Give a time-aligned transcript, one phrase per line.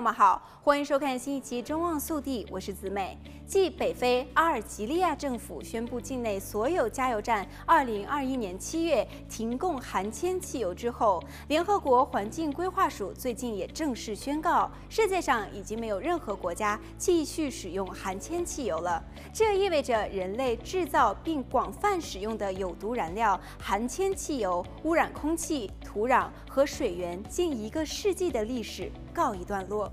[0.00, 3.18] 们好，欢迎收看新一期《中望速递》，我是子美。
[3.46, 19.02] 继北非阿尔及利亚政府宣布境内所有加油站2021年7月停供含铅汽油之后，联合国环境规划署最近也正式宣告，世界上已经没有任何国家继续使用含铅汽油了。
[19.32, 29.90] 这意味着人类制造并广泛使用的有毒燃料含铅汽油污染空气、土壤和水源近一个世纪的历史告一段落。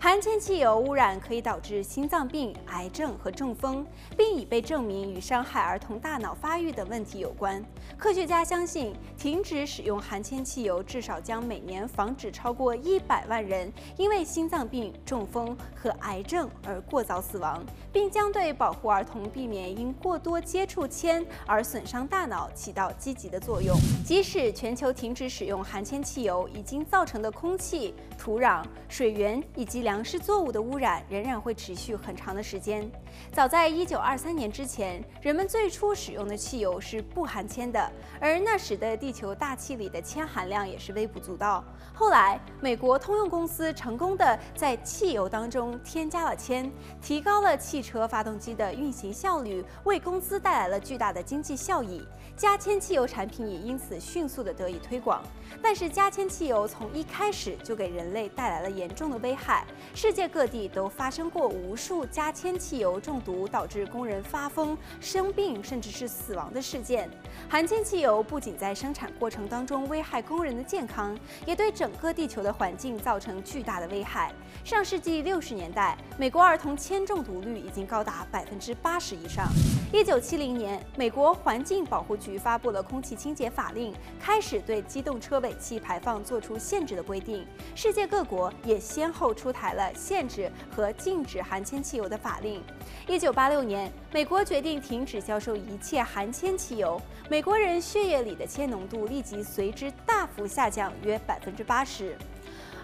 [0.00, 7.64] 含铅汽油污染可以导致心脏病、癌症和中风，并已被证明与伤害儿童大脑发育等问题有关。
[7.96, 23.74] 科学家相信，停止使用含铅汽油，至少将每年防止超过一百万人因为心脏病、中风和癌症而过早死亡，并将对保护儿童避免因过多接触铅而损伤大脑起到积极的作用。
[24.04, 32.90] 即使全球停止使用含铅汽油，已经造成的空气、土壤、水源以及粮食作物的污染仍然会持续很长的时间。
[33.30, 41.62] 早在1923年之前，人们最初使用的汽油是不含铅的，而那时的地球大气里的铅含量也是微不足道。
[41.92, 46.68] 后来，美国通用公司成功地在汽油当中添加了铅，
[47.00, 52.02] 提高了汽车发动机的运行效率，为公司带来了巨大的经济效益。
[52.36, 55.22] 加铅汽油产品也因此迅速地得以推广。
[55.62, 59.63] 但是，加铅汽油从一开始就给人类带来了严重的危害。
[59.94, 67.08] 世界各地都发生过无数加铅汽油中毒导致工人发疯、生病，甚至是死亡的事件。
[67.48, 74.32] 含铅汽油不仅在生产过程当中危害工人的健康，也对整个地球的环境造成巨大的危害。
[74.64, 79.46] 上世纪六十年代，美国儿童铅中毒率已经高达百分之八十以上。
[79.92, 87.46] 一九七零年，美国环境保护局发布了空气清洁法令，开始对机动车尾气排放做出限制的规定。
[87.74, 92.60] 世界各国也先后出台了限制和禁止含铅汽油的法令。
[93.06, 97.00] 一九八六年，美国决定停止销售一切含铅汽油，
[97.30, 102.16] 美国人血液里的铅浓度立即随之大幅下降约百分之八十。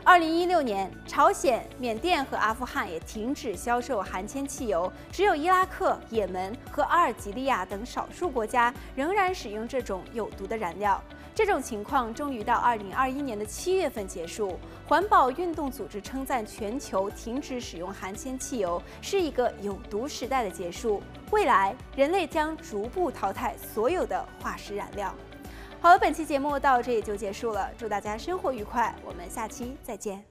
[0.03, 11.01] 二零一六年，朝鲜、缅甸和阿富汗也停止销售含铅汽油，只有伊拉克、也门和阿尔及利亚等少数国家仍然使用这种有毒的燃料。
[11.35, 14.59] 这种情况终于到二零二一年的七月份结束。
[14.87, 25.15] 环保运动组织称赞全球停止使用含铅汽油是一个有毒时代的结束，未来人类将逐步淘汰所有的化石燃料。
[25.83, 27.71] 好了，本期节目到这里就结束了。
[27.79, 30.23] 祝大家生活愉快，我们下期再见。